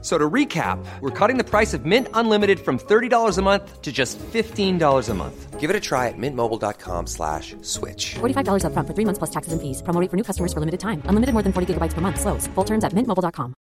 So 0.00 0.16
to 0.16 0.30
recap, 0.30 0.78
we're 1.00 1.10
cutting 1.10 1.38
the 1.38 1.44
price 1.44 1.74
of 1.74 1.84
Mint 1.84 2.06
Unlimited 2.14 2.60
from 2.60 2.78
$30 2.78 3.36
a 3.36 3.42
month 3.42 3.82
to 3.82 3.90
just 3.90 4.16
$15 4.18 5.08
a 5.08 5.14
month. 5.14 5.58
Give 5.58 5.70
it 5.70 5.74
a 5.74 5.80
try 5.80 6.06
at 6.06 6.14
mintmobile.com 6.16 7.08
slash 7.08 7.56
switch. 7.62 8.14
$45 8.20 8.62
upfront 8.62 8.86
for 8.86 8.94
three 8.94 9.04
months 9.04 9.18
plus 9.18 9.30
taxes 9.30 9.52
and 9.52 9.60
fees. 9.60 9.82
Promo 9.82 10.00
rate 10.00 10.08
for 10.08 10.16
new 10.16 10.22
customers 10.22 10.52
for 10.52 10.60
limited 10.60 10.78
time. 10.78 11.02
Unlimited 11.10 11.32
more 11.34 11.42
than 11.42 11.52
40 11.52 11.74
gigabytes 11.74 11.94
per 11.94 12.00
month. 12.00 12.20
Slows. 12.20 12.46
Full 12.54 12.64
terms 12.64 12.84
at 12.84 12.92
mintmobile.com. 12.94 13.54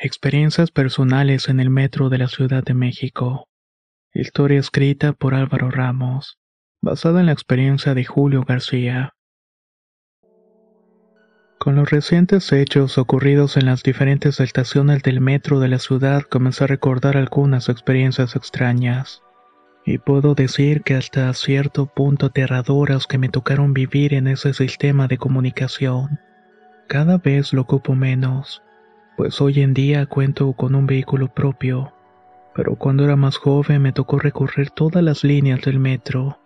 Experiencias 0.00 0.70
personales 0.70 1.48
en 1.48 1.58
el 1.58 1.70
metro 1.70 2.08
de 2.08 2.18
la 2.18 2.28
Ciudad 2.28 2.62
de 2.62 2.72
México. 2.72 3.48
Historia 4.14 4.60
escrita 4.60 5.12
por 5.12 5.34
Álvaro 5.34 5.70
Ramos. 5.70 6.38
Basada 6.80 7.20
en 7.20 7.26
la 7.26 7.32
experiencia 7.32 7.94
de 7.94 8.04
Julio 8.04 8.44
García. 8.46 9.12
Con 11.58 11.74
los 11.74 11.90
recientes 11.90 12.52
hechos 12.52 12.98
ocurridos 12.98 13.56
en 13.56 13.66
las 13.66 13.82
diferentes 13.82 14.38
estaciones 14.38 15.02
del 15.02 15.20
metro 15.20 15.58
de 15.58 15.66
la 15.66 15.80
ciudad 15.80 16.22
comencé 16.22 16.62
a 16.62 16.66
recordar 16.68 17.16
algunas 17.16 17.68
experiencias 17.68 18.36
extrañas. 18.36 19.22
Y 19.84 19.98
puedo 19.98 20.36
decir 20.36 20.82
que 20.82 20.94
hasta 20.94 21.32
cierto 21.34 21.86
punto 21.86 22.26
aterradoras 22.26 23.08
que 23.08 23.18
me 23.18 23.28
tocaron 23.28 23.74
vivir 23.74 24.14
en 24.14 24.28
ese 24.28 24.54
sistema 24.54 25.08
de 25.08 25.18
comunicación. 25.18 26.20
Cada 26.86 27.18
vez 27.18 27.52
lo 27.52 27.62
ocupo 27.62 27.96
menos, 27.96 28.62
pues 29.16 29.40
hoy 29.40 29.60
en 29.60 29.74
día 29.74 30.06
cuento 30.06 30.52
con 30.52 30.76
un 30.76 30.86
vehículo 30.86 31.26
propio, 31.26 31.92
pero 32.54 32.76
cuando 32.76 33.04
era 33.04 33.16
más 33.16 33.36
joven 33.36 33.82
me 33.82 33.92
tocó 33.92 34.20
recorrer 34.20 34.70
todas 34.70 35.02
las 35.02 35.24
líneas 35.24 35.60
del 35.62 35.80
metro, 35.80 36.38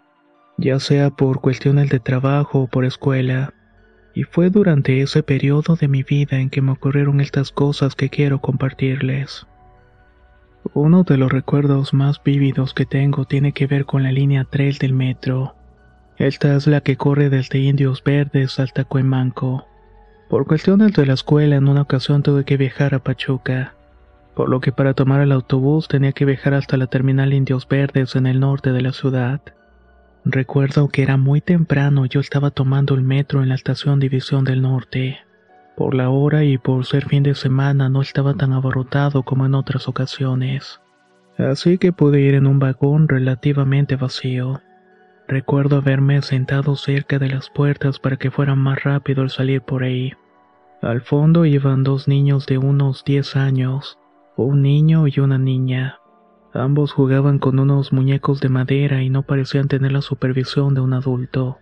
ya 0.57 0.81
sea 0.81 1.11
por 1.11 1.43
cuestiones 1.43 1.91
de 1.91 2.01
trabajo 2.01 2.61
o 2.61 2.67
por 2.67 2.87
escuela 2.87 3.53
y 4.15 4.25
fue 4.25 4.51
durante 4.51 5.01
ese 5.01 5.23
periodo 5.23 5.77
de 5.77 5.89
mi 5.89 6.03
vida 6.03 6.39
en 6.39 6.51
que 6.51 6.63
me 6.63 6.73
ocurrieron 6.73 7.21
estas 7.21 7.51
cosas 7.51 7.95
que 7.95 8.11
quiero 8.11 8.41
compartirles. 8.41 9.47
Uno 10.75 11.03
de 11.03 11.17
los 11.17 11.33
recuerdos 11.33 11.93
más 11.93 12.23
vívidos 12.23 12.73
que 12.73 12.87
tengo 12.87 13.25
tiene 13.25 13.53
que 13.53 13.67
ver 13.67 13.85
con 13.85 14.03
la 14.03 14.13
línea 14.13 14.47
3 14.49 14.79
del 14.79 14.95
metro. 14.95 15.55
Esta 16.19 16.55
es 16.55 16.67
la 16.67 16.81
que 16.83 16.97
corre 16.97 17.31
desde 17.31 17.59
Indios 17.59 18.03
Verdes 18.05 18.61
hasta 18.61 18.85
Cuemanco. 18.85 19.67
Por 20.29 20.47
cuestiones 20.47 20.93
de 20.93 21.05
la 21.05 21.15
escuela 21.15 21.57
en 21.57 21.69
una 21.69 21.83
ocasión 21.83 22.23
tuve 22.23 22.45
que 22.45 22.57
viajar 22.57 22.95
a 22.95 23.01
Pachuca, 23.01 23.75
por 24.35 24.49
lo 24.49 24.61
que 24.61 24.73
para 24.73 24.95
tomar 24.95 25.21
el 25.21 25.33
autobús 25.33 25.89
tenía 25.89 26.13
que 26.13 26.25
viajar 26.25 26.55
hasta 26.55 26.77
la 26.77 26.87
terminal 26.87 27.33
Indios 27.35 27.67
Verdes 27.69 28.17
en 28.17 28.27
el 28.27 28.41
norte 28.41 28.73
de 28.73 28.83
la 28.83 28.93
ciudad. 28.93 29.41
Recuerdo 30.25 30.89
que 30.89 31.03
era 31.03 31.17
muy 31.17 31.41
temprano 31.41 32.07
yo 32.07 32.21
estaba 32.21 32.51
tomando 32.51 32.95
el 32.95 33.03
metro 33.03 33.43
en 33.43 33.49
la 33.49 33.57
estación 33.57 33.99
División 33.99 34.45
del 34.45 34.63
Norte. 34.63 35.19
Por 35.77 35.95
la 35.95 36.11
hora 36.11 36.45
y 36.45 36.59
por 36.59 36.87
ser 36.87 37.07
fin 37.07 37.25
de 37.25 37.35
semana 37.35 37.89
no 37.89 38.03
estaba 38.03 38.35
tan 38.35 38.53
abarrotado 38.53 39.25
como 39.25 39.47
en 39.47 39.55
otras 39.55 39.89
ocasiones. 39.89 40.81
Así 41.39 41.79
que 41.79 41.93
pude 41.93 42.21
ir 42.21 42.35
en 42.35 42.47
un 42.47 42.61
vagón 42.61 43.09
relativamente 43.09 43.97
vacío. 43.97 44.61
Recuerdo 45.27 45.77
haberme 45.77 46.23
sentado 46.23 46.77
cerca 46.77 47.19
de 47.19 47.29
las 47.29 47.51
puertas 47.51 47.99
para 47.99 48.17
que 48.17 48.31
fuera 48.31 48.55
más 48.55 48.85
rápido 48.85 49.25
el 49.25 49.31
salir 49.31 49.63
por 49.63 49.83
ahí. 49.83 50.13
Al 50.83 51.01
fondo 51.01 51.47
iban 51.47 51.83
dos 51.83 52.07
niños 52.07 52.47
de 52.47 52.59
unos 52.59 53.05
10 53.05 53.37
años, 53.37 53.99
un 54.37 54.63
niño 54.63 55.07
y 55.09 55.19
una 55.21 55.39
niña. 55.39 56.02
Ambos 56.55 56.93
jugaban 56.93 57.39
con 57.39 57.59
unos 57.59 57.95
muñecos 57.95 58.41
de 58.41 58.51
madera 58.51 59.03
y 59.03 59.09
no 59.09 59.23
parecían 59.23 59.69
tener 59.69 59.93
la 59.93 60.03
supervisión 60.03 60.75
de 60.75 60.83
un 60.83 60.93
adulto. 60.93 61.59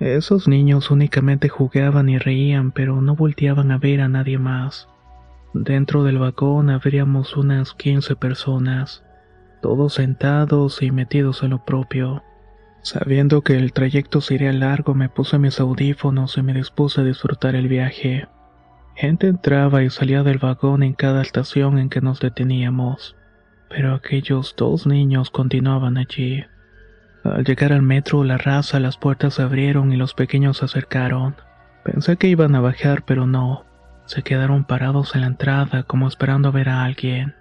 Esos 0.00 0.48
niños 0.48 0.90
únicamente 0.90 1.48
jugaban 1.48 2.08
y 2.08 2.18
reían, 2.18 2.72
pero 2.72 3.00
no 3.00 3.14
volteaban 3.14 3.70
a 3.70 3.78
ver 3.78 4.00
a 4.00 4.08
nadie 4.08 4.38
más. 4.38 4.88
Dentro 5.54 6.02
del 6.02 6.18
vagón 6.18 6.68
habríamos 6.68 7.36
unas 7.36 7.74
15 7.74 8.16
personas, 8.16 9.04
todos 9.62 9.94
sentados 9.94 10.82
y 10.82 10.90
metidos 10.90 11.42
en 11.44 11.50
lo 11.50 11.64
propio. 11.64 12.22
Sabiendo 12.82 13.42
que 13.42 13.56
el 13.56 13.72
trayecto 13.72 14.20
sería 14.20 14.52
largo, 14.52 14.94
me 14.94 15.08
puse 15.08 15.38
mis 15.38 15.60
audífonos 15.60 16.38
y 16.38 16.42
me 16.42 16.54
dispuse 16.54 17.00
a 17.00 17.04
disfrutar 17.04 17.54
el 17.54 17.68
viaje. 17.68 18.26
Gente 18.96 19.28
entraba 19.28 19.84
y 19.84 19.90
salía 19.90 20.24
del 20.24 20.38
vagón 20.38 20.82
en 20.82 20.94
cada 20.94 21.22
estación 21.22 21.78
en 21.78 21.88
que 21.88 22.00
nos 22.00 22.18
deteníamos 22.20 23.17
pero 23.68 23.94
aquellos 23.94 24.54
dos 24.56 24.86
niños 24.86 25.30
continuaban 25.30 25.98
allí. 25.98 26.44
Al 27.24 27.44
llegar 27.44 27.72
al 27.72 27.82
metro, 27.82 28.24
la 28.24 28.38
raza, 28.38 28.80
las 28.80 28.96
puertas 28.96 29.34
se 29.34 29.42
abrieron 29.42 29.92
y 29.92 29.96
los 29.96 30.14
pequeños 30.14 30.58
se 30.58 30.64
acercaron. 30.64 31.36
Pensé 31.84 32.16
que 32.16 32.28
iban 32.28 32.54
a 32.54 32.60
bajar, 32.60 33.04
pero 33.04 33.26
no. 33.26 33.64
Se 34.06 34.22
quedaron 34.22 34.64
parados 34.64 35.14
en 35.14 35.22
la 35.22 35.26
entrada 35.26 35.82
como 35.82 36.08
esperando 36.08 36.52
ver 36.52 36.68
a 36.68 36.84
alguien. 36.84 37.34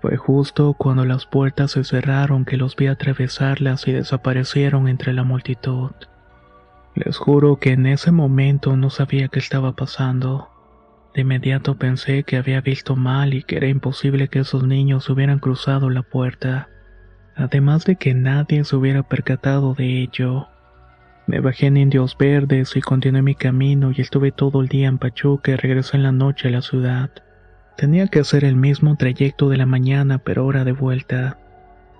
Fue 0.00 0.16
justo 0.16 0.74
cuando 0.74 1.04
las 1.04 1.26
puertas 1.26 1.72
se 1.72 1.84
cerraron 1.84 2.44
que 2.44 2.56
los 2.56 2.76
vi 2.76 2.86
atravesarlas 2.86 3.88
y 3.88 3.92
desaparecieron 3.92 4.88
entre 4.88 5.12
la 5.12 5.24
multitud. 5.24 5.90
Les 6.94 7.16
juro 7.16 7.56
que 7.56 7.72
en 7.72 7.86
ese 7.86 8.12
momento 8.12 8.76
no 8.76 8.90
sabía 8.90 9.28
qué 9.28 9.38
estaba 9.38 9.72
pasando. 9.72 10.48
De 11.14 11.22
inmediato 11.22 11.76
pensé 11.76 12.22
que 12.22 12.36
había 12.36 12.60
visto 12.60 12.94
mal 12.96 13.34
y 13.34 13.42
que 13.42 13.56
era 13.56 13.68
imposible 13.68 14.28
que 14.28 14.40
esos 14.40 14.64
niños 14.64 15.08
hubieran 15.08 15.38
cruzado 15.38 15.90
la 15.90 16.02
puerta, 16.02 16.68
además 17.34 17.84
de 17.84 17.96
que 17.96 18.14
nadie 18.14 18.64
se 18.64 18.76
hubiera 18.76 19.02
percatado 19.02 19.74
de 19.74 20.02
ello. 20.02 20.48
Me 21.26 21.40
bajé 21.40 21.66
en 21.66 21.76
Indios 21.76 22.16
Verdes 22.18 22.74
y 22.76 22.80
continué 22.80 23.22
mi 23.22 23.34
camino 23.34 23.92
y 23.94 24.00
estuve 24.00 24.32
todo 24.32 24.60
el 24.60 24.68
día 24.68 24.88
en 24.88 24.98
Pachuca 24.98 25.52
y 25.52 25.56
regresé 25.56 25.96
en 25.96 26.02
la 26.02 26.12
noche 26.12 26.48
a 26.48 26.50
la 26.50 26.62
ciudad. 26.62 27.10
Tenía 27.76 28.08
que 28.08 28.20
hacer 28.20 28.44
el 28.44 28.56
mismo 28.56 28.96
trayecto 28.96 29.48
de 29.48 29.56
la 29.56 29.66
mañana 29.66 30.18
pero 30.18 30.46
hora 30.46 30.64
de 30.64 30.72
vuelta. 30.72 31.38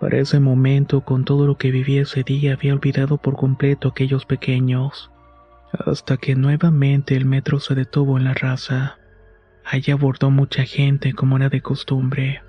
Para 0.01 0.19
ese 0.19 0.41
momento, 0.41 1.03
con 1.03 1.25
todo 1.25 1.47
lo 1.47 1.59
que 1.59 1.71
viví 1.71 1.99
ese 1.99 2.23
día, 2.23 2.55
había 2.55 2.73
olvidado 2.73 3.19
por 3.19 3.37
completo 3.37 3.89
aquellos 3.89 4.25
pequeños. 4.25 5.11
Hasta 5.73 6.17
que 6.17 6.35
nuevamente 6.35 7.15
el 7.15 7.25
metro 7.25 7.61
se 7.61 7.75
detuvo 7.75 8.19
en 8.19 8.25
la 8.25 8.35
raza. 8.35 8.99
Allí 9.65 9.93
abordó 9.93 10.31
mucha 10.31 10.65
gente 10.65 11.13
como 11.13 11.37
era 11.37 11.51
de 11.51 11.61
costumbre. 11.61 12.43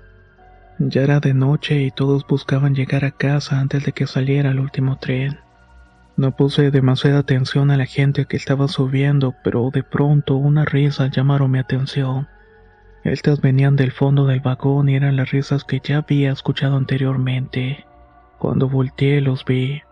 Ya 0.78 1.02
era 1.02 1.20
de 1.20 1.34
noche 1.34 1.82
y 1.82 1.90
todos 1.90 2.26
buscaban 2.26 2.74
llegar 2.74 3.04
a 3.04 3.10
casa 3.10 3.60
antes 3.60 3.84
de 3.84 3.92
que 3.92 4.06
saliera 4.06 4.50
el 4.50 4.60
último 4.60 4.96
tren. 4.96 5.38
No 6.16 6.34
puse 6.34 6.70
demasiada 6.70 7.18
atención 7.18 7.70
a 7.70 7.76
la 7.76 7.84
gente 7.84 8.24
que 8.24 8.38
estaba 8.38 8.68
subiendo, 8.68 9.34
pero 9.44 9.70
de 9.70 9.82
pronto 9.82 10.36
unas 10.36 10.66
risas 10.70 11.10
llamaron 11.10 11.50
mi 11.50 11.58
atención. 11.58 12.28
Estas 13.04 13.40
venían 13.40 13.76
del 13.76 13.92
fondo 13.92 14.26
del 14.26 14.40
vagón 14.40 14.88
y 14.88 14.96
eran 14.96 15.16
las 15.16 15.30
risas 15.30 15.64
que 15.64 15.80
ya 15.82 15.98
había 15.98 16.32
escuchado 16.32 16.76
anteriormente. 16.76 17.84
Cuando 18.38 18.68
volteé 18.68 19.20
los 19.20 19.44
vi. 19.44 19.82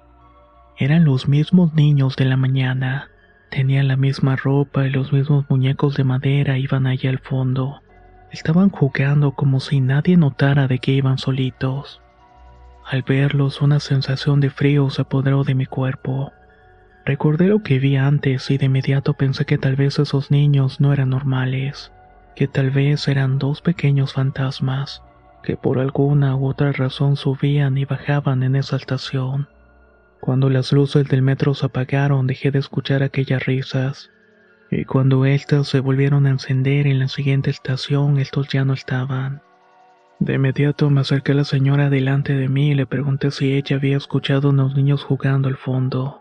Eran 0.78 1.04
los 1.04 1.28
mismos 1.28 1.74
niños 1.74 2.16
de 2.16 2.24
la 2.24 2.36
mañana. 2.36 3.10
Tenían 3.50 3.88
la 3.88 3.96
misma 3.96 4.36
ropa 4.36 4.86
y 4.86 4.90
los 4.90 5.12
mismos 5.12 5.46
muñecos 5.48 5.96
de 5.96 6.04
madera 6.04 6.58
iban 6.58 6.86
allá 6.86 7.10
al 7.10 7.18
fondo. 7.18 7.82
Estaban 8.30 8.68
jugando 8.68 9.32
como 9.32 9.58
si 9.60 9.80
nadie 9.80 10.16
notara 10.16 10.68
de 10.68 10.78
que 10.78 10.92
iban 10.92 11.18
solitos. 11.18 12.02
Al 12.84 13.02
verlos 13.02 13.62
una 13.62 13.80
sensación 13.80 14.40
de 14.40 14.50
frío 14.50 14.90
se 14.90 15.02
apoderó 15.02 15.44
de 15.44 15.54
mi 15.54 15.66
cuerpo. 15.66 16.32
Recordé 17.04 17.48
lo 17.48 17.62
que 17.62 17.78
vi 17.78 17.96
antes 17.96 18.50
y 18.50 18.58
de 18.58 18.66
inmediato 18.66 19.14
pensé 19.14 19.46
que 19.46 19.56
tal 19.56 19.76
vez 19.76 19.98
esos 19.98 20.30
niños 20.30 20.78
no 20.78 20.92
eran 20.92 21.08
normales, 21.08 21.90
que 22.36 22.48
tal 22.48 22.70
vez 22.70 23.08
eran 23.08 23.38
dos 23.38 23.62
pequeños 23.62 24.12
fantasmas, 24.12 25.02
que 25.42 25.56
por 25.56 25.78
alguna 25.78 26.36
u 26.36 26.46
otra 26.46 26.72
razón 26.72 27.16
subían 27.16 27.78
y 27.78 27.86
bajaban 27.86 28.42
en 28.42 28.56
esa 28.56 28.76
estación. 28.76 29.48
Cuando 30.20 30.50
las 30.50 30.72
luces 30.72 31.08
del 31.08 31.22
metro 31.22 31.54
se 31.54 31.66
apagaron 31.66 32.26
dejé 32.26 32.50
de 32.50 32.58
escuchar 32.58 33.02
aquellas 33.02 33.46
risas, 33.46 34.10
y 34.70 34.84
cuando 34.84 35.24
éstas 35.24 35.68
se 35.68 35.80
volvieron 35.80 36.26
a 36.26 36.30
encender 36.30 36.86
en 36.86 36.98
la 36.98 37.08
siguiente 37.08 37.50
estación 37.50 38.18
estos 38.18 38.48
ya 38.48 38.64
no 38.64 38.72
estaban. 38.72 39.42
De 40.18 40.34
inmediato 40.34 40.90
me 40.90 41.02
acerqué 41.02 41.32
a 41.32 41.36
la 41.36 41.44
señora 41.44 41.88
delante 41.88 42.34
de 42.34 42.48
mí 42.48 42.72
y 42.72 42.74
le 42.74 42.86
pregunté 42.86 43.30
si 43.30 43.54
ella 43.54 43.76
había 43.76 43.96
escuchado 43.96 44.48
a 44.48 44.50
unos 44.50 44.74
niños 44.74 45.04
jugando 45.04 45.48
al 45.48 45.56
fondo. 45.56 46.20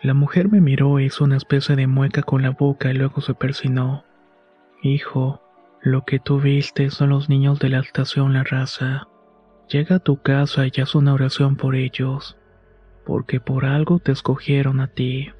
La 0.00 0.14
mujer 0.14 0.48
me 0.48 0.62
miró 0.62 0.98
e 0.98 1.04
hizo 1.04 1.24
una 1.24 1.36
especie 1.36 1.76
de 1.76 1.86
mueca 1.86 2.22
con 2.22 2.40
la 2.42 2.50
boca 2.50 2.90
y 2.90 2.94
luego 2.94 3.20
se 3.20 3.34
persinó. 3.34 4.04
Hijo, 4.82 5.42
lo 5.82 6.04
que 6.04 6.18
tú 6.18 6.40
viste 6.40 6.90
son 6.90 7.10
los 7.10 7.28
niños 7.28 7.58
de 7.58 7.68
la 7.68 7.80
estación 7.80 8.32
La 8.32 8.44
Raza. 8.44 9.08
Llega 9.68 9.96
a 9.96 10.00
tu 10.00 10.22
casa 10.22 10.64
y 10.66 10.80
haz 10.80 10.94
una 10.94 11.12
oración 11.12 11.56
por 11.56 11.76
ellos 11.76 12.37
porque 13.08 13.40
por 13.40 13.64
algo 13.64 14.00
te 14.00 14.12
escogieron 14.12 14.80
a 14.80 14.86
ti. 14.86 15.30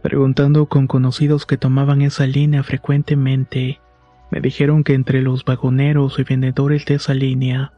Preguntando 0.00 0.64
con 0.64 0.86
conocidos 0.86 1.44
que 1.44 1.58
tomaban 1.58 2.00
esa 2.00 2.26
línea 2.26 2.62
frecuentemente, 2.62 3.80
me 4.30 4.40
dijeron 4.40 4.82
que 4.82 4.94
entre 4.94 5.20
los 5.20 5.44
vagoneros 5.44 6.18
y 6.18 6.24
vendedores 6.24 6.86
de 6.86 6.94
esa 6.94 7.12
línea 7.12 7.74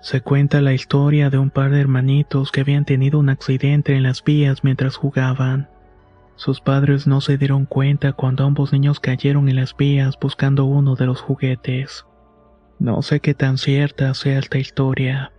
se 0.00 0.22
cuenta 0.22 0.62
la 0.62 0.72
historia 0.72 1.28
de 1.28 1.36
un 1.36 1.50
par 1.50 1.70
de 1.70 1.82
hermanitos 1.82 2.50
que 2.50 2.62
habían 2.62 2.86
tenido 2.86 3.18
un 3.18 3.28
accidente 3.28 3.94
en 3.94 4.04
las 4.04 4.24
vías 4.24 4.64
mientras 4.64 4.96
jugaban. 4.96 5.68
Sus 6.36 6.62
padres 6.62 7.06
no 7.06 7.20
se 7.20 7.36
dieron 7.36 7.66
cuenta 7.66 8.14
cuando 8.14 8.46
ambos 8.46 8.72
niños 8.72 9.00
cayeron 9.00 9.50
en 9.50 9.56
las 9.56 9.76
vías 9.76 10.18
buscando 10.18 10.64
uno 10.64 10.96
de 10.96 11.04
los 11.04 11.20
juguetes. 11.20 12.06
No 12.78 13.02
sé 13.02 13.20
qué 13.20 13.34
tan 13.34 13.58
cierta 13.58 14.14
sea 14.14 14.38
esta 14.38 14.56
historia, 14.56 15.30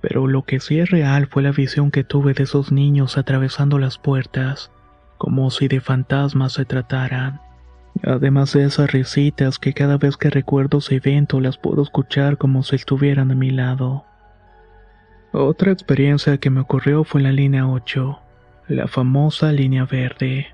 pero 0.00 0.26
lo 0.26 0.42
que 0.42 0.60
sí 0.60 0.78
es 0.78 0.90
real 0.90 1.26
fue 1.26 1.42
la 1.42 1.52
visión 1.52 1.90
que 1.90 2.04
tuve 2.04 2.34
de 2.34 2.44
esos 2.44 2.72
niños 2.72 3.18
atravesando 3.18 3.78
las 3.78 3.98
puertas, 3.98 4.70
como 5.18 5.50
si 5.50 5.68
de 5.68 5.80
fantasmas 5.80 6.54
se 6.54 6.64
trataran. 6.64 7.40
Además 8.02 8.52
de 8.52 8.64
esas 8.64 8.90
risitas 8.92 9.58
que 9.58 9.74
cada 9.74 9.98
vez 9.98 10.16
que 10.16 10.30
recuerdo 10.30 10.78
ese 10.78 10.96
evento 10.96 11.40
las 11.40 11.58
puedo 11.58 11.82
escuchar 11.82 12.38
como 12.38 12.62
si 12.62 12.76
estuvieran 12.76 13.30
a 13.30 13.34
mi 13.34 13.50
lado. 13.50 14.04
Otra 15.32 15.70
experiencia 15.70 16.38
que 16.38 16.50
me 16.50 16.60
ocurrió 16.60 17.04
fue 17.04 17.20
en 17.20 17.24
la 17.24 17.32
línea 17.32 17.68
8, 17.68 18.18
la 18.68 18.88
famosa 18.88 19.52
línea 19.52 19.84
verde. 19.84 20.48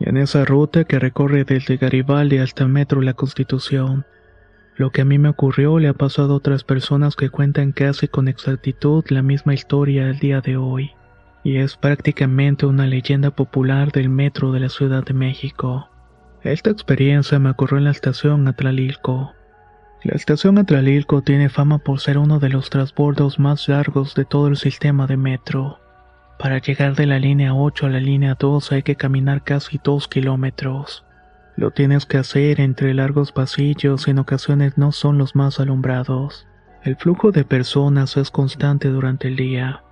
En 0.00 0.16
esa 0.16 0.44
ruta 0.44 0.84
que 0.84 0.98
recorre 0.98 1.44
desde 1.44 1.76
Garibaldi 1.76 2.38
hasta 2.38 2.66
Metro 2.66 3.00
La 3.00 3.14
Constitución. 3.14 4.04
Lo 4.76 4.90
que 4.90 5.02
a 5.02 5.04
mí 5.04 5.18
me 5.18 5.28
ocurrió 5.28 5.78
le 5.78 5.88
ha 5.88 5.92
pasado 5.92 6.32
a 6.32 6.36
otras 6.36 6.64
personas 6.64 7.14
que 7.14 7.28
cuentan 7.28 7.72
casi 7.72 8.08
con 8.08 8.28
exactitud 8.28 9.04
la 9.08 9.22
misma 9.22 9.52
historia 9.52 10.08
el 10.08 10.18
día 10.18 10.40
de 10.40 10.56
hoy, 10.56 10.92
y 11.44 11.56
es 11.56 11.76
prácticamente 11.76 12.64
una 12.64 12.86
leyenda 12.86 13.30
popular 13.30 13.92
del 13.92 14.08
metro 14.08 14.50
de 14.52 14.60
la 14.60 14.68
Ciudad 14.70 15.04
de 15.04 15.12
México. 15.12 15.88
Esta 16.42 16.70
experiencia 16.70 17.38
me 17.38 17.50
ocurrió 17.50 17.78
en 17.78 17.84
la 17.84 17.90
estación 17.90 18.48
Atlalilco. 18.48 19.32
La 20.04 20.14
estación 20.14 20.58
Atlalilco 20.58 21.22
tiene 21.22 21.48
fama 21.48 21.78
por 21.78 22.00
ser 22.00 22.18
uno 22.18 22.40
de 22.40 22.48
los 22.48 22.70
transbordos 22.70 23.38
más 23.38 23.68
largos 23.68 24.14
de 24.14 24.24
todo 24.24 24.48
el 24.48 24.56
sistema 24.56 25.06
de 25.06 25.16
metro. 25.16 25.78
Para 26.38 26.58
llegar 26.58 26.96
de 26.96 27.06
la 27.06 27.20
línea 27.20 27.54
8 27.54 27.86
a 27.86 27.90
la 27.90 28.00
línea 28.00 28.36
2 28.36 28.72
hay 28.72 28.82
que 28.82 28.96
caminar 28.96 29.44
casi 29.44 29.78
2 29.82 30.08
kilómetros. 30.08 31.04
Lo 31.56 31.70
tienes 31.70 32.06
que 32.06 32.18
hacer 32.18 32.60
entre 32.60 32.94
largos 32.94 33.32
pasillos 33.32 34.08
en 34.08 34.18
ocasiones 34.18 34.78
no 34.78 34.92
son 34.92 35.18
los 35.18 35.34
más 35.34 35.60
alumbrados. 35.60 36.46
El 36.82 36.96
flujo 36.96 37.30
de 37.30 37.44
personas 37.44 38.16
es 38.16 38.30
constante 38.30 38.88
durante 38.88 39.28
el 39.28 39.36
día, 39.36 39.82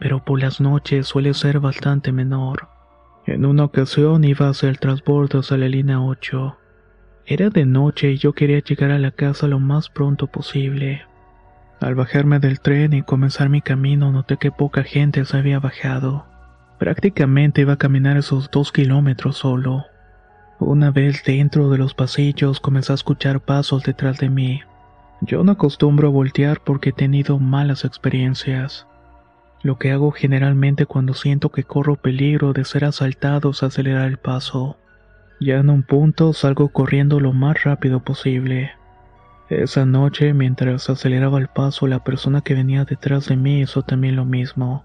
pero 0.00 0.24
por 0.24 0.40
las 0.40 0.60
noches 0.60 1.06
suele 1.06 1.32
ser 1.32 1.60
bastante 1.60 2.12
menor. 2.12 2.68
En 3.26 3.46
una 3.46 3.64
ocasión 3.64 4.24
iba 4.24 4.46
a 4.46 4.50
hacer 4.50 4.76
transbordos 4.76 5.52
a 5.52 5.56
la 5.56 5.68
línea 5.68 6.00
8. 6.00 6.58
Era 7.26 7.48
de 7.48 7.64
noche 7.64 8.12
y 8.12 8.18
yo 8.18 8.34
quería 8.34 8.58
llegar 8.58 8.90
a 8.90 8.98
la 8.98 9.12
casa 9.12 9.46
lo 9.46 9.58
más 9.58 9.88
pronto 9.88 10.26
posible. 10.26 11.02
Al 11.80 11.94
bajarme 11.94 12.38
del 12.38 12.60
tren 12.60 12.92
y 12.92 13.02
comenzar 13.02 13.48
mi 13.48 13.62
camino 13.62 14.12
noté 14.12 14.36
que 14.36 14.50
poca 14.50 14.82
gente 14.82 15.24
se 15.24 15.38
había 15.38 15.58
bajado. 15.58 16.26
Prácticamente 16.78 17.62
iba 17.62 17.74
a 17.74 17.78
caminar 17.78 18.18
esos 18.18 18.50
dos 18.50 18.72
kilómetros 18.72 19.38
solo. 19.38 19.86
Una 20.60 20.90
vez 20.92 21.24
dentro 21.24 21.68
de 21.68 21.78
los 21.78 21.94
pasillos 21.94 22.60
comencé 22.60 22.92
a 22.92 22.94
escuchar 22.94 23.40
pasos 23.40 23.82
detrás 23.82 24.18
de 24.18 24.30
mí. 24.30 24.60
Yo 25.20 25.42
no 25.42 25.52
acostumbro 25.52 26.08
a 26.08 26.12
voltear 26.12 26.60
porque 26.60 26.90
he 26.90 26.92
tenido 26.92 27.38
malas 27.38 27.84
experiencias. 27.84 28.86
Lo 29.62 29.78
que 29.78 29.90
hago 29.90 30.12
generalmente 30.12 30.86
cuando 30.86 31.14
siento 31.14 31.50
que 31.50 31.64
corro 31.64 31.96
peligro 31.96 32.52
de 32.52 32.64
ser 32.64 32.84
asaltado 32.84 33.50
es 33.50 33.62
acelerar 33.62 34.06
el 34.08 34.18
paso. 34.18 34.76
Ya 35.40 35.56
en 35.56 35.70
un 35.70 35.82
punto 35.82 36.32
salgo 36.32 36.68
corriendo 36.68 37.18
lo 37.18 37.32
más 37.32 37.64
rápido 37.64 38.00
posible. 38.00 38.72
Esa 39.48 39.84
noche, 39.84 40.34
mientras 40.34 40.88
aceleraba 40.88 41.38
el 41.38 41.48
paso, 41.48 41.86
la 41.86 42.04
persona 42.04 42.42
que 42.42 42.54
venía 42.54 42.84
detrás 42.84 43.26
de 43.26 43.36
mí 43.36 43.60
hizo 43.60 43.82
también 43.82 44.16
lo 44.16 44.24
mismo. 44.24 44.84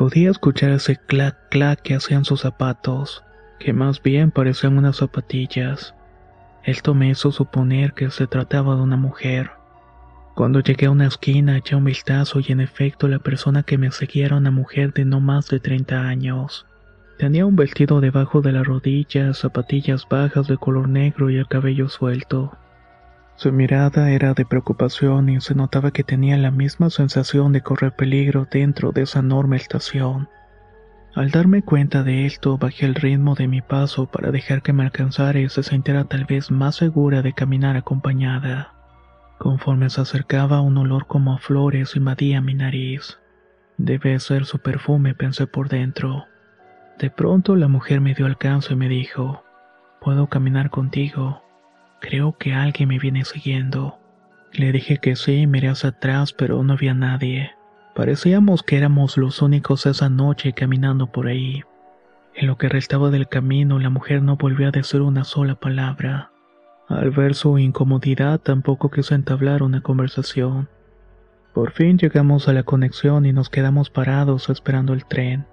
Podía 0.00 0.30
escuchar 0.30 0.70
ese 0.70 0.96
clac 0.96 1.36
clac 1.50 1.82
que 1.82 1.94
hacían 1.94 2.24
sus 2.24 2.40
zapatos, 2.40 3.22
que 3.58 3.74
más 3.74 4.02
bien 4.02 4.30
parecían 4.30 4.78
unas 4.78 4.96
zapatillas. 4.96 5.94
Esto 6.64 6.94
me 6.94 7.10
hizo 7.10 7.30
suponer 7.32 7.92
que 7.92 8.10
se 8.10 8.26
trataba 8.26 8.76
de 8.76 8.80
una 8.80 8.96
mujer. 8.96 9.50
Cuando 10.34 10.60
llegué 10.60 10.86
a 10.86 10.90
una 10.90 11.06
esquina 11.06 11.58
eché 11.58 11.76
un 11.76 11.84
vistazo 11.84 12.40
y 12.40 12.50
en 12.50 12.60
efecto 12.60 13.08
la 13.08 13.18
persona 13.18 13.62
que 13.62 13.76
me 13.76 13.90
seguía 13.90 14.24
era 14.24 14.36
una 14.38 14.50
mujer 14.50 14.94
de 14.94 15.04
no 15.04 15.20
más 15.20 15.48
de 15.50 15.60
30 15.60 16.00
años. 16.00 16.64
Tenía 17.18 17.44
un 17.44 17.56
vestido 17.56 18.00
debajo 18.00 18.40
de 18.40 18.52
la 18.52 18.62
rodilla, 18.62 19.34
zapatillas 19.34 20.08
bajas 20.08 20.46
de 20.46 20.56
color 20.56 20.88
negro 20.88 21.28
y 21.28 21.36
el 21.36 21.46
cabello 21.46 21.90
suelto. 21.90 22.56
Su 23.40 23.52
mirada 23.52 24.10
era 24.10 24.34
de 24.34 24.44
preocupación 24.44 25.30
y 25.30 25.40
se 25.40 25.54
notaba 25.54 25.92
que 25.92 26.04
tenía 26.04 26.36
la 26.36 26.50
misma 26.50 26.90
sensación 26.90 27.52
de 27.52 27.62
correr 27.62 27.92
peligro 27.96 28.46
dentro 28.50 28.92
de 28.92 29.00
esa 29.00 29.20
enorme 29.20 29.56
estación. 29.56 30.28
Al 31.14 31.30
darme 31.30 31.62
cuenta 31.62 32.02
de 32.02 32.26
esto, 32.26 32.58
bajé 32.58 32.84
el 32.84 32.94
ritmo 32.94 33.34
de 33.34 33.48
mi 33.48 33.62
paso 33.62 34.04
para 34.04 34.30
dejar 34.30 34.60
que 34.60 34.74
me 34.74 34.82
alcanzara 34.82 35.40
y 35.40 35.48
se 35.48 35.62
sintiera 35.62 36.04
tal 36.04 36.26
vez 36.26 36.50
más 36.50 36.76
segura 36.76 37.22
de 37.22 37.32
caminar 37.32 37.78
acompañada. 37.78 38.74
Conforme 39.38 39.88
se 39.88 40.02
acercaba, 40.02 40.60
un 40.60 40.76
olor 40.76 41.06
como 41.06 41.32
a 41.32 41.38
flores 41.38 41.96
invadía 41.96 42.42
mi 42.42 42.52
nariz. 42.52 43.20
Debe 43.78 44.20
ser 44.20 44.44
su 44.44 44.58
perfume, 44.58 45.14
pensé 45.14 45.46
por 45.46 45.70
dentro. 45.70 46.26
De 46.98 47.08
pronto 47.08 47.56
la 47.56 47.68
mujer 47.68 48.02
me 48.02 48.12
dio 48.12 48.26
alcance 48.26 48.74
y 48.74 48.76
me 48.76 48.90
dijo, 48.90 49.44
¿Puedo 50.02 50.26
caminar 50.26 50.68
contigo? 50.68 51.42
Creo 52.00 52.36
que 52.38 52.54
alguien 52.54 52.88
me 52.88 52.98
viene 52.98 53.24
siguiendo. 53.24 53.98
Le 54.52 54.72
dije 54.72 54.98
que 54.98 55.16
sí, 55.16 55.46
miré 55.46 55.68
hacia 55.68 55.90
atrás, 55.90 56.32
pero 56.32 56.62
no 56.62 56.72
había 56.72 56.94
nadie. 56.94 57.52
Parecíamos 57.94 58.62
que 58.62 58.78
éramos 58.78 59.16
los 59.16 59.42
únicos 59.42 59.86
esa 59.86 60.08
noche 60.08 60.52
caminando 60.52 61.08
por 61.08 61.26
ahí. 61.26 61.62
En 62.34 62.46
lo 62.46 62.56
que 62.56 62.68
restaba 62.68 63.10
del 63.10 63.28
camino, 63.28 63.78
la 63.78 63.90
mujer 63.90 64.22
no 64.22 64.36
volvió 64.36 64.68
a 64.68 64.70
decir 64.70 65.02
una 65.02 65.24
sola 65.24 65.56
palabra. 65.56 66.30
Al 66.88 67.10
ver 67.10 67.34
su 67.34 67.58
incomodidad, 67.58 68.40
tampoco 68.40 68.90
quiso 68.90 69.14
entablar 69.14 69.62
una 69.62 69.82
conversación. 69.82 70.68
Por 71.52 71.72
fin 71.72 71.98
llegamos 71.98 72.48
a 72.48 72.52
la 72.52 72.62
conexión 72.62 73.26
y 73.26 73.32
nos 73.32 73.50
quedamos 73.50 73.90
parados 73.90 74.48
esperando 74.48 74.94
el 74.94 75.04
tren. 75.04 75.46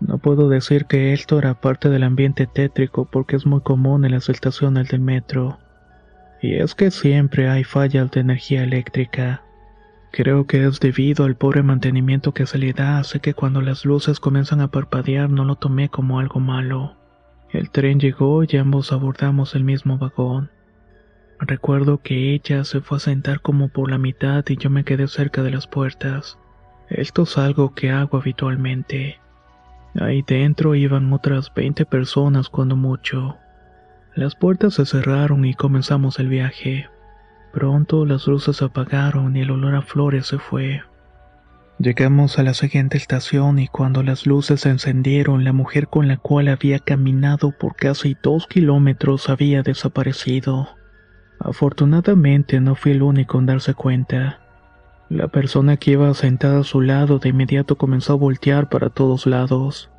No 0.00 0.18
puedo 0.18 0.48
decir 0.48 0.84
que 0.84 1.12
esto 1.12 1.38
era 1.38 1.60
parte 1.60 1.88
del 1.88 2.02
ambiente 2.02 2.46
tétrico 2.46 3.06
porque 3.06 3.36
es 3.36 3.46
muy 3.46 3.60
común 3.62 4.04
en 4.04 4.12
las 4.12 4.28
estaciones 4.28 4.88
del 4.88 5.00
metro. 5.00 5.58
Y 6.44 6.56
es 6.56 6.74
que 6.74 6.90
siempre 6.90 7.48
hay 7.48 7.64
fallas 7.64 8.10
de 8.10 8.20
energía 8.20 8.64
eléctrica. 8.64 9.42
Creo 10.10 10.46
que 10.46 10.66
es 10.66 10.78
debido 10.78 11.24
al 11.24 11.36
pobre 11.36 11.62
mantenimiento 11.62 12.34
que 12.34 12.44
se 12.44 12.58
le 12.58 12.74
da, 12.74 12.98
así 12.98 13.18
que 13.18 13.32
cuando 13.32 13.62
las 13.62 13.86
luces 13.86 14.20
comienzan 14.20 14.60
a 14.60 14.70
parpadear 14.70 15.30
no 15.30 15.46
lo 15.46 15.56
tomé 15.56 15.88
como 15.88 16.20
algo 16.20 16.40
malo. 16.40 16.98
El 17.50 17.70
tren 17.70 17.98
llegó 17.98 18.44
y 18.44 18.58
ambos 18.58 18.92
abordamos 18.92 19.54
el 19.54 19.64
mismo 19.64 19.96
vagón. 19.96 20.50
Recuerdo 21.40 22.02
que 22.02 22.34
ella 22.34 22.64
se 22.64 22.82
fue 22.82 22.98
a 22.98 23.00
sentar 23.00 23.40
como 23.40 23.70
por 23.70 23.90
la 23.90 23.96
mitad 23.96 24.44
y 24.46 24.58
yo 24.58 24.68
me 24.68 24.84
quedé 24.84 25.08
cerca 25.08 25.42
de 25.42 25.50
las 25.50 25.66
puertas. 25.66 26.38
Esto 26.90 27.22
es 27.22 27.38
algo 27.38 27.74
que 27.74 27.90
hago 27.90 28.18
habitualmente. 28.18 29.18
Ahí 29.98 30.20
dentro 30.20 30.74
iban 30.74 31.10
otras 31.10 31.50
20 31.54 31.86
personas 31.86 32.50
cuando 32.50 32.76
mucho. 32.76 33.38
Las 34.14 34.36
puertas 34.36 34.74
se 34.74 34.86
cerraron 34.86 35.44
y 35.44 35.54
comenzamos 35.54 36.20
el 36.20 36.28
viaje. 36.28 36.88
Pronto 37.52 38.06
las 38.06 38.26
luces 38.28 38.56
se 38.56 38.64
apagaron 38.64 39.36
y 39.36 39.40
el 39.40 39.50
olor 39.50 39.74
a 39.74 39.82
flores 39.82 40.26
se 40.26 40.38
fue. 40.38 40.82
Llegamos 41.78 42.38
a 42.38 42.44
la 42.44 42.54
siguiente 42.54 42.96
estación 42.96 43.58
y 43.58 43.66
cuando 43.66 44.04
las 44.04 44.26
luces 44.26 44.60
se 44.60 44.70
encendieron, 44.70 45.42
la 45.42 45.52
mujer 45.52 45.88
con 45.88 46.06
la 46.06 46.16
cual 46.16 46.46
había 46.46 46.78
caminado 46.78 47.50
por 47.50 47.74
casi 47.74 48.16
dos 48.22 48.46
kilómetros 48.46 49.28
había 49.28 49.62
desaparecido. 49.62 50.68
Afortunadamente 51.40 52.60
no 52.60 52.76
fui 52.76 52.92
el 52.92 53.02
único 53.02 53.40
en 53.40 53.46
darse 53.46 53.74
cuenta. 53.74 54.40
La 55.08 55.26
persona 55.26 55.76
que 55.76 55.90
iba 55.90 56.14
sentada 56.14 56.60
a 56.60 56.64
su 56.64 56.80
lado 56.80 57.18
de 57.18 57.30
inmediato 57.30 57.76
comenzó 57.76 58.12
a 58.12 58.16
voltear 58.16 58.68
para 58.68 58.90
todos 58.90 59.26
lados. 59.26 59.90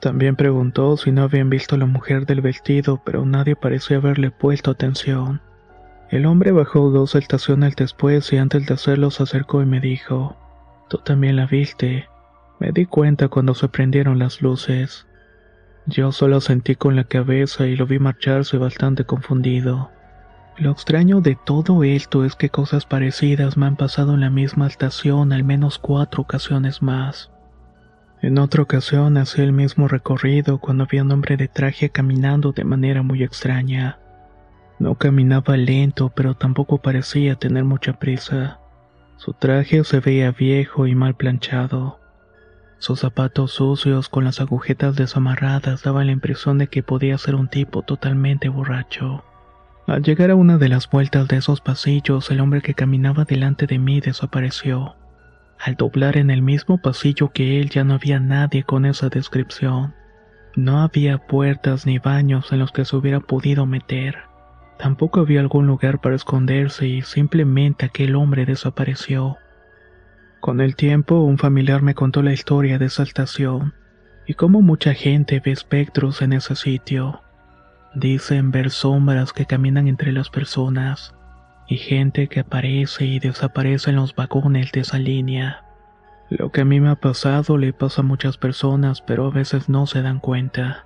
También 0.00 0.34
preguntó 0.34 0.96
si 0.96 1.12
no 1.12 1.22
habían 1.22 1.50
visto 1.50 1.74
a 1.74 1.78
la 1.78 1.86
mujer 1.86 2.24
del 2.24 2.40
vestido, 2.40 3.02
pero 3.04 3.26
nadie 3.26 3.54
parecía 3.54 3.98
haberle 3.98 4.30
puesto 4.30 4.70
atención. 4.70 5.42
El 6.08 6.24
hombre 6.26 6.52
bajó 6.52 6.90
dos 6.90 7.14
estaciones 7.14 7.76
después 7.76 8.32
y 8.32 8.38
antes 8.38 8.66
de 8.66 8.74
hacerlo 8.74 9.10
se 9.10 9.22
acercó 9.22 9.62
y 9.62 9.66
me 9.66 9.80
dijo, 9.80 10.36
Tú 10.88 10.98
también 10.98 11.36
la 11.36 11.46
viste. 11.46 12.08
Me 12.58 12.72
di 12.72 12.86
cuenta 12.86 13.28
cuando 13.28 13.54
se 13.54 13.68
prendieron 13.68 14.18
las 14.18 14.42
luces. 14.42 15.06
Yo 15.86 16.12
solo 16.12 16.40
sentí 16.40 16.74
con 16.74 16.96
la 16.96 17.04
cabeza 17.04 17.66
y 17.66 17.76
lo 17.76 17.86
vi 17.86 17.98
marcharse 17.98 18.56
bastante 18.56 19.04
confundido. 19.04 19.90
Lo 20.56 20.72
extraño 20.72 21.20
de 21.20 21.36
todo 21.36 21.84
esto 21.84 22.24
es 22.24 22.34
que 22.34 22.50
cosas 22.50 22.86
parecidas 22.86 23.56
me 23.56 23.66
han 23.66 23.76
pasado 23.76 24.14
en 24.14 24.20
la 24.20 24.30
misma 24.30 24.66
estación 24.66 25.32
al 25.32 25.44
menos 25.44 25.78
cuatro 25.78 26.22
ocasiones 26.22 26.82
más. 26.82 27.30
En 28.22 28.38
otra 28.38 28.62
ocasión 28.62 29.16
hacía 29.16 29.44
el 29.44 29.52
mismo 29.52 29.88
recorrido 29.88 30.58
cuando 30.58 30.84
había 30.84 31.02
un 31.02 31.12
hombre 31.12 31.38
de 31.38 31.48
traje 31.48 31.88
caminando 31.88 32.52
de 32.52 32.64
manera 32.64 33.02
muy 33.02 33.22
extraña. 33.22 33.98
No 34.78 34.94
caminaba 34.96 35.56
lento, 35.56 36.10
pero 36.14 36.34
tampoco 36.34 36.78
parecía 36.78 37.36
tener 37.36 37.64
mucha 37.64 37.94
prisa. 37.94 38.58
Su 39.16 39.32
traje 39.32 39.84
se 39.84 40.00
veía 40.00 40.32
viejo 40.32 40.86
y 40.86 40.94
mal 40.94 41.14
planchado. 41.14 41.98
Sus 42.78 43.00
zapatos 43.00 43.52
sucios 43.52 44.08
con 44.08 44.24
las 44.24 44.40
agujetas 44.40 44.96
desamarradas 44.96 45.82
daban 45.82 46.06
la 46.06 46.12
impresión 46.12 46.58
de 46.58 46.68
que 46.68 46.82
podía 46.82 47.16
ser 47.18 47.34
un 47.34 47.48
tipo 47.48 47.82
totalmente 47.82 48.48
borracho. 48.48 49.24
Al 49.86 50.02
llegar 50.02 50.30
a 50.30 50.34
una 50.34 50.56
de 50.56 50.68
las 50.68 50.88
vueltas 50.88 51.26
de 51.28 51.38
esos 51.38 51.60
pasillos, 51.60 52.30
el 52.30 52.40
hombre 52.40 52.60
que 52.62 52.74
caminaba 52.74 53.24
delante 53.24 53.66
de 53.66 53.78
mí 53.78 54.00
desapareció. 54.00 54.94
Al 55.62 55.76
doblar 55.76 56.16
en 56.16 56.30
el 56.30 56.40
mismo 56.40 56.78
pasillo 56.78 57.32
que 57.32 57.60
él 57.60 57.68
ya 57.68 57.84
no 57.84 57.94
había 57.94 58.18
nadie 58.18 58.62
con 58.62 58.86
esa 58.86 59.10
descripción. 59.10 59.94
No 60.56 60.80
había 60.80 61.18
puertas 61.18 61.84
ni 61.84 61.98
baños 61.98 62.50
en 62.50 62.60
los 62.60 62.72
que 62.72 62.86
se 62.86 62.96
hubiera 62.96 63.20
podido 63.20 63.66
meter. 63.66 64.20
Tampoco 64.78 65.20
había 65.20 65.40
algún 65.40 65.66
lugar 65.66 66.00
para 66.00 66.16
esconderse 66.16 66.86
y 66.88 67.02
simplemente 67.02 67.84
aquel 67.84 68.16
hombre 68.16 68.46
desapareció. 68.46 69.36
Con 70.40 70.62
el 70.62 70.76
tiempo, 70.76 71.20
un 71.20 71.36
familiar 71.36 71.82
me 71.82 71.94
contó 71.94 72.22
la 72.22 72.32
historia 72.32 72.78
de 72.78 72.86
esa 72.86 73.02
estación 73.02 73.74
y 74.26 74.32
cómo 74.32 74.62
mucha 74.62 74.94
gente 74.94 75.42
ve 75.44 75.52
espectros 75.52 76.22
en 76.22 76.32
ese 76.32 76.56
sitio. 76.56 77.20
Dicen 77.94 78.50
ver 78.50 78.70
sombras 78.70 79.34
que 79.34 79.44
caminan 79.44 79.88
entre 79.88 80.12
las 80.12 80.30
personas 80.30 81.14
y 81.70 81.76
gente 81.76 82.26
que 82.26 82.40
aparece 82.40 83.06
y 83.06 83.20
desaparece 83.20 83.90
en 83.90 83.96
los 83.96 84.16
vagones 84.16 84.72
de 84.72 84.80
esa 84.80 84.98
línea. 84.98 85.62
Lo 86.28 86.50
que 86.50 86.62
a 86.62 86.64
mí 86.64 86.80
me 86.80 86.90
ha 86.90 86.96
pasado 86.96 87.56
le 87.58 87.72
pasa 87.72 88.02
a 88.02 88.04
muchas 88.04 88.36
personas, 88.36 89.00
pero 89.00 89.26
a 89.26 89.30
veces 89.30 89.68
no 89.68 89.86
se 89.86 90.02
dan 90.02 90.18
cuenta. 90.18 90.84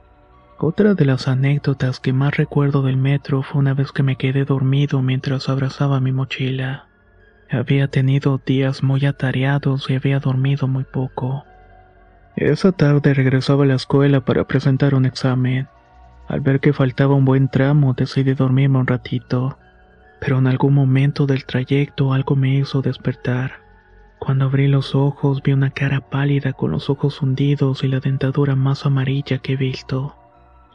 Otra 0.59 0.93
de 0.93 1.07
las 1.07 1.27
anécdotas 1.27 2.01
que 2.01 2.13
más 2.13 2.37
recuerdo 2.37 2.83
del 2.83 2.99
metro 2.99 3.43
fue 3.43 3.61
una 3.61 3.73
vez 3.73 3.93
que 3.93 4.03
me 4.03 4.17
quedé 4.17 4.45
dormido 4.45 5.01
mientras 5.01 5.49
abrazaba 5.49 6.01
mi 6.01 6.13
mochila. 6.13 6.87
Había 7.51 7.89
tenido 7.89 8.39
días 8.45 8.83
muy 8.83 9.07
atareados 9.07 9.89
y 9.89 9.95
había 9.95 10.21
dormido 10.21 10.69
muy 10.69 10.85
poco. 10.85 11.45
Esa 12.37 12.73
tarde 12.73 13.15
regresaba 13.15 13.65
a 13.65 13.69
la 13.69 13.77
escuela 13.77 14.23
para 14.23 14.45
presentar 14.45 14.95
un 14.95 15.07
examen. 15.07 15.67
Al 16.29 16.41
ver 16.41 16.61
que 16.61 16.75
faltaba 16.75 17.15
un 17.15 17.25
buen 17.25 17.49
tramo, 17.49 17.95
decidí 17.95 18.35
dormirme 18.35 18.79
un 18.79 18.87
ratito 18.87 19.57
pero 20.21 20.39
en 20.39 20.47
algún 20.47 20.75
momento 20.75 21.27
del 21.27 21.45
trayecto 21.45 22.13
algo 22.13 22.37
me 22.37 22.57
hizo 22.57 22.83
despertar. 22.83 23.65
Cuando 24.19 24.47
abrí 24.47 24.69
los 24.69 24.95
ojos 24.95 25.43
vi 25.43 25.53
una 25.53 25.71
cara 25.71 26.01
pálida 26.01 26.55
con 26.55 26.71
los 26.71 26.89
ojos 26.89 27.21
hundidos 27.21 27.85
y 27.85 27.89
la 27.89 28.01
dentadura 28.01 28.57
más 28.57 28.87
amarilla 28.87 29.39
que 29.39 29.53
he 29.53 29.57
visto. 29.57 30.17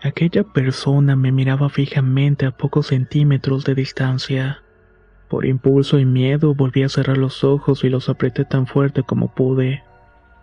Aquella 0.04 0.44
persona 0.44 1.16
me 1.16 1.32
miraba 1.32 1.70
fijamente 1.70 2.46
a 2.46 2.52
pocos 2.52 2.88
centímetros 2.88 3.66
de 3.66 3.76
distancia. 3.76 4.62
Por 5.30 5.46
impulso 5.46 6.00
y 6.00 6.06
miedo 6.06 6.54
volví 6.54 6.84
a 6.84 6.90
cerrar 6.90 7.18
los 7.18 7.44
ojos 7.44 7.84
y 7.84 7.90
los 7.90 8.08
apreté 8.08 8.46
tan 8.46 8.68
fuerte 8.68 9.04
como 9.04 9.34
pude. 9.34 9.84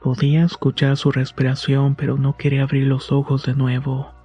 Podía 0.03 0.45
escuchar 0.45 0.97
su 0.97 1.11
respiración, 1.11 1.95
pero 1.95 2.17
no 2.17 2.37
quería 2.37 2.65
abrir 2.65 2.87
los 2.87 3.13
ojos 3.13 3.45
de 3.45 3.55
nuevo. 3.55 4.16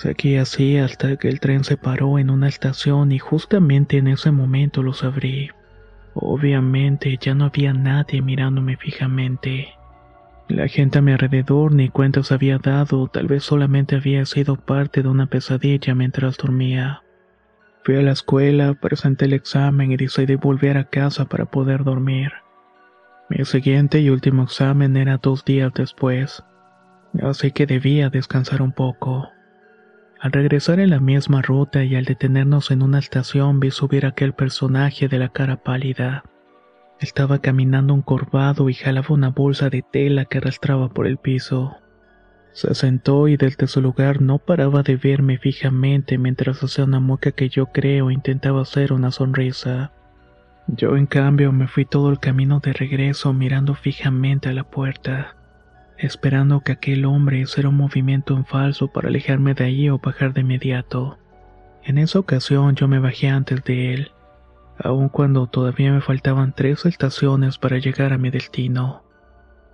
Seguí 0.00 0.38
así 0.38 0.78
hasta 0.78 1.16
que 1.16 1.28
el 1.28 1.40
tren 1.40 1.62
se 1.62 1.76
paró 1.76 2.18
en 2.18 2.30
una 2.30 2.48
estación 2.48 3.12
y 3.12 3.18
justamente 3.18 3.98
en 3.98 4.08
ese 4.08 4.30
momento 4.30 4.82
los 4.82 5.04
abrí. 5.04 5.50
Obviamente 6.14 7.18
ya 7.20 7.34
no 7.34 7.44
había 7.44 7.74
nadie 7.74 8.22
mirándome 8.22 8.78
fijamente. 8.78 9.74
La 10.48 10.68
gente 10.68 11.00
a 11.00 11.02
mi 11.02 11.12
alrededor 11.12 11.74
ni 11.74 11.90
cuenta 11.90 12.22
se 12.22 12.32
había 12.32 12.56
dado, 12.56 13.08
tal 13.08 13.26
vez 13.26 13.44
solamente 13.44 13.96
había 13.96 14.24
sido 14.24 14.56
parte 14.56 15.02
de 15.02 15.08
una 15.10 15.26
pesadilla 15.26 15.94
mientras 15.94 16.38
dormía. 16.38 17.02
Fui 17.84 17.96
a 17.96 18.02
la 18.02 18.12
escuela, 18.12 18.72
presenté 18.72 19.26
el 19.26 19.34
examen 19.34 19.92
y 19.92 19.98
decidí 19.98 20.36
volver 20.36 20.78
a 20.78 20.84
casa 20.84 21.26
para 21.26 21.44
poder 21.44 21.84
dormir. 21.84 22.32
Mi 23.28 23.44
siguiente 23.44 24.00
y 24.00 24.08
último 24.08 24.44
examen 24.44 24.96
era 24.96 25.18
dos 25.18 25.44
días 25.44 25.74
después, 25.74 26.42
así 27.22 27.50
que 27.50 27.66
debía 27.66 28.08
descansar 28.08 28.62
un 28.62 28.72
poco. 28.72 29.28
Al 30.20 30.32
regresar 30.32 30.80
en 30.80 30.90
la 30.90 31.00
misma 31.00 31.40
ruta 31.40 31.82
y 31.82 31.96
al 31.96 32.04
detenernos 32.04 32.70
en 32.70 32.82
una 32.82 32.98
estación 32.98 33.58
vi 33.58 33.70
subir 33.70 34.04
aquel 34.04 34.34
personaje 34.34 35.08
de 35.08 35.18
la 35.18 35.30
cara 35.30 35.56
pálida. 35.56 36.24
Estaba 36.98 37.38
caminando 37.38 37.94
encorvado 37.94 38.68
y 38.68 38.74
jalaba 38.74 39.14
una 39.14 39.30
bolsa 39.30 39.70
de 39.70 39.80
tela 39.80 40.26
que 40.26 40.36
arrastraba 40.36 40.90
por 40.90 41.06
el 41.06 41.16
piso. 41.16 41.74
Se 42.52 42.74
sentó 42.74 43.28
y 43.28 43.38
desde 43.38 43.66
su 43.66 43.80
lugar 43.80 44.20
no 44.20 44.36
paraba 44.36 44.82
de 44.82 44.96
verme 44.96 45.38
fijamente 45.38 46.18
mientras 46.18 46.62
hacía 46.62 46.84
una 46.84 47.00
mueca 47.00 47.32
que 47.32 47.48
yo 47.48 47.66
creo 47.72 48.10
intentaba 48.10 48.60
hacer 48.60 48.92
una 48.92 49.12
sonrisa. 49.12 49.92
Yo 50.66 50.98
en 50.98 51.06
cambio 51.06 51.50
me 51.50 51.66
fui 51.66 51.86
todo 51.86 52.10
el 52.10 52.20
camino 52.20 52.60
de 52.60 52.74
regreso 52.74 53.32
mirando 53.32 53.74
fijamente 53.74 54.50
a 54.50 54.52
la 54.52 54.64
puerta 54.64 55.39
esperando 56.00 56.60
que 56.60 56.72
aquel 56.72 57.04
hombre 57.04 57.40
hiciera 57.40 57.68
un 57.68 57.76
movimiento 57.76 58.36
en 58.36 58.44
falso 58.44 58.88
para 58.88 59.08
alejarme 59.08 59.54
de 59.54 59.64
ahí 59.64 59.90
o 59.90 59.98
bajar 59.98 60.32
de 60.32 60.40
inmediato. 60.40 61.18
En 61.84 61.98
esa 61.98 62.18
ocasión 62.18 62.74
yo 62.74 62.88
me 62.88 62.98
bajé 62.98 63.28
antes 63.28 63.62
de 63.64 63.94
él, 63.94 64.12
aun 64.78 65.08
cuando 65.08 65.46
todavía 65.46 65.92
me 65.92 66.00
faltaban 66.00 66.54
tres 66.54 66.86
estaciones 66.86 67.58
para 67.58 67.78
llegar 67.78 68.12
a 68.12 68.18
mi 68.18 68.30
destino. 68.30 69.04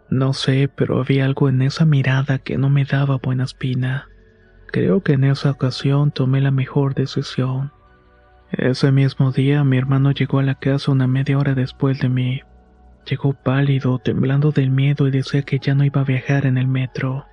No 0.08 0.32
sé, 0.32 0.68
pero 0.74 1.00
había 1.00 1.24
algo 1.24 1.48
en 1.48 1.62
esa 1.62 1.84
mirada 1.84 2.38
que 2.38 2.58
no 2.58 2.70
me 2.70 2.84
daba 2.84 3.18
buena 3.18 3.44
espina. 3.44 4.08
Creo 4.66 5.02
que 5.02 5.12
en 5.14 5.24
esa 5.24 5.50
ocasión 5.50 6.10
tomé 6.10 6.40
la 6.40 6.50
mejor 6.50 6.94
decisión. 6.94 7.72
Ese 8.52 8.92
mismo 8.92 9.32
día 9.32 9.64
mi 9.64 9.78
hermano 9.78 10.12
llegó 10.12 10.38
a 10.38 10.44
la 10.44 10.54
casa 10.54 10.92
una 10.92 11.06
media 11.06 11.38
hora 11.38 11.54
después 11.54 11.98
de 12.00 12.08
mí. 12.08 12.42
Llegó 13.08 13.34
pálido, 13.34 14.00
temblando 14.00 14.50
del 14.50 14.70
miedo 14.70 15.06
y 15.06 15.12
decía 15.12 15.42
que 15.42 15.60
ya 15.60 15.74
no 15.74 15.84
iba 15.84 16.00
a 16.00 16.04
viajar 16.04 16.44
en 16.44 16.58
el 16.58 16.66
metro. 16.66 17.26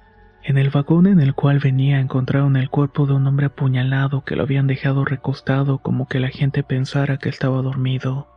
En 0.44 0.58
el 0.58 0.70
vagón 0.70 1.08
en 1.08 1.20
el 1.20 1.34
cual 1.34 1.60
venía 1.60 2.00
encontraron 2.00 2.58
el 2.58 2.70
cuerpo 2.70 3.08
de 3.08 3.14
un 3.14 3.26
hombre 3.26 3.48
apuñalado 3.48 4.24
que 4.24 4.36
lo 4.36 4.44
habían 4.44 4.68
dejado 4.68 5.04
recostado 5.04 5.80
como 5.80 6.08
que 6.08 6.20
la 6.20 6.28
gente 6.30 6.64
pensara 6.64 7.18
que 7.18 7.30
estaba 7.30 7.62
dormido. 7.62 8.28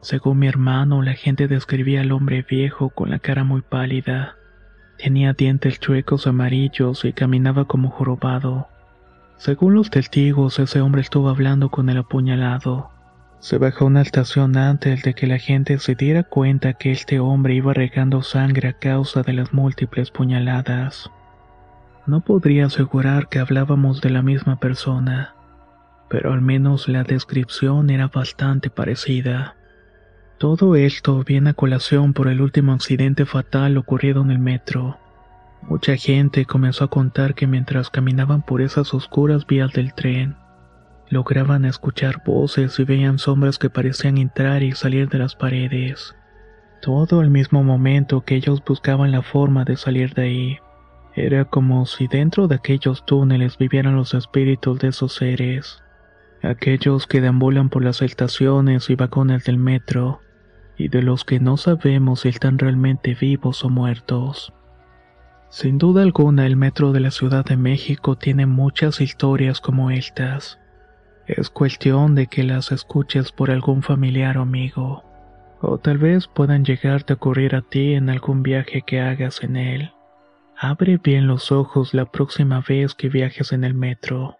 Según 0.00 0.38
mi 0.38 0.46
hermano, 0.46 1.02
la 1.02 1.12
gente 1.12 1.48
describía 1.48 2.00
al 2.00 2.12
hombre 2.12 2.46
viejo 2.48 2.88
con 2.88 3.10
la 3.10 3.18
cara 3.18 3.44
muy 3.44 3.60
pálida. 3.60 4.36
Tenía 4.96 5.34
dientes 5.34 5.80
chuecos 5.80 6.26
amarillos 6.26 7.04
y 7.04 7.12
caminaba 7.12 7.66
como 7.66 7.90
jorobado. 7.90 8.68
Según 9.36 9.74
los 9.74 9.90
testigos, 9.90 10.58
ese 10.58 10.80
hombre 10.80 11.02
estuvo 11.02 11.28
hablando 11.28 11.68
con 11.68 11.90
el 11.90 11.98
apuñalado. 11.98 12.90
Se 13.40 13.56
bajó 13.56 13.86
una 13.86 14.02
estación 14.02 14.58
antes 14.58 15.02
de 15.02 15.14
que 15.14 15.26
la 15.26 15.38
gente 15.38 15.78
se 15.78 15.94
diera 15.94 16.24
cuenta 16.24 16.74
que 16.74 16.92
este 16.92 17.20
hombre 17.20 17.54
iba 17.54 17.72
regando 17.72 18.22
sangre 18.22 18.68
a 18.68 18.72
causa 18.74 19.22
de 19.22 19.32
las 19.32 19.54
múltiples 19.54 20.10
puñaladas. 20.10 21.10
No 22.06 22.20
podría 22.20 22.66
asegurar 22.66 23.28
que 23.30 23.38
hablábamos 23.38 24.02
de 24.02 24.10
la 24.10 24.20
misma 24.20 24.60
persona, 24.60 25.34
pero 26.10 26.34
al 26.34 26.42
menos 26.42 26.86
la 26.86 27.02
descripción 27.02 27.88
era 27.88 28.08
bastante 28.08 28.68
parecida. 28.68 29.56
Todo 30.36 30.76
esto 30.76 31.24
viene 31.24 31.50
a 31.50 31.54
colación 31.54 32.12
por 32.12 32.28
el 32.28 32.42
último 32.42 32.72
accidente 32.74 33.24
fatal 33.24 33.78
ocurrido 33.78 34.20
en 34.20 34.32
el 34.32 34.38
metro. 34.38 34.98
Mucha 35.62 35.96
gente 35.96 36.44
comenzó 36.44 36.84
a 36.84 36.90
contar 36.90 37.34
que 37.34 37.46
mientras 37.46 37.88
caminaban 37.88 38.42
por 38.42 38.60
esas 38.60 38.92
oscuras 38.92 39.46
vías 39.46 39.72
del 39.72 39.94
tren, 39.94 40.36
lograban 41.10 41.64
escuchar 41.64 42.22
voces 42.24 42.78
y 42.78 42.84
veían 42.84 43.18
sombras 43.18 43.58
que 43.58 43.68
parecían 43.68 44.16
entrar 44.16 44.62
y 44.62 44.72
salir 44.72 45.08
de 45.08 45.18
las 45.18 45.34
paredes. 45.34 46.16
Todo 46.80 47.20
al 47.20 47.30
mismo 47.30 47.62
momento 47.62 48.22
que 48.22 48.36
ellos 48.36 48.62
buscaban 48.64 49.12
la 49.12 49.20
forma 49.20 49.64
de 49.64 49.76
salir 49.76 50.14
de 50.14 50.22
ahí. 50.22 50.58
Era 51.14 51.44
como 51.44 51.84
si 51.84 52.06
dentro 52.06 52.48
de 52.48 52.54
aquellos 52.54 53.04
túneles 53.04 53.58
vivieran 53.58 53.96
los 53.96 54.14
espíritus 54.14 54.78
de 54.78 54.88
esos 54.88 55.14
seres, 55.14 55.82
aquellos 56.42 57.06
que 57.06 57.20
deambulan 57.20 57.68
por 57.68 57.84
las 57.84 58.00
estaciones 58.00 58.88
y 58.88 58.94
vagones 58.94 59.44
del 59.44 59.58
metro, 59.58 60.20
y 60.78 60.88
de 60.88 61.02
los 61.02 61.24
que 61.24 61.40
no 61.40 61.56
sabemos 61.56 62.20
si 62.20 62.28
están 62.28 62.58
realmente 62.58 63.14
vivos 63.20 63.64
o 63.64 63.68
muertos. 63.68 64.52
Sin 65.50 65.78
duda 65.78 66.02
alguna 66.02 66.46
el 66.46 66.56
metro 66.56 66.92
de 66.92 67.00
la 67.00 67.10
Ciudad 67.10 67.44
de 67.44 67.56
México 67.56 68.16
tiene 68.16 68.46
muchas 68.46 69.00
historias 69.00 69.60
como 69.60 69.90
estas. 69.90 70.60
Es 71.36 71.48
cuestión 71.48 72.16
de 72.16 72.26
que 72.26 72.42
las 72.42 72.72
escuches 72.72 73.30
por 73.30 73.52
algún 73.52 73.84
familiar 73.84 74.36
o 74.36 74.42
amigo, 74.42 75.04
o 75.60 75.78
tal 75.78 75.96
vez 75.96 76.26
puedan 76.26 76.64
llegarte 76.64 77.12
a 77.12 77.16
ocurrir 77.16 77.54
a 77.54 77.62
ti 77.62 77.94
en 77.94 78.10
algún 78.10 78.42
viaje 78.42 78.82
que 78.82 79.00
hagas 79.00 79.44
en 79.44 79.56
él. 79.56 79.92
Abre 80.58 80.98
bien 80.98 81.28
los 81.28 81.52
ojos 81.52 81.94
la 81.94 82.06
próxima 82.06 82.64
vez 82.68 82.96
que 82.96 83.08
viajes 83.08 83.52
en 83.52 83.62
el 83.62 83.74
metro. 83.74 84.39